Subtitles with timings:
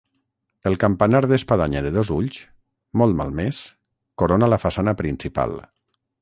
[0.69, 2.39] El campanar d'espadanya de dos ulls,
[3.03, 3.61] molt malmès,
[4.23, 5.55] corona la façana principal.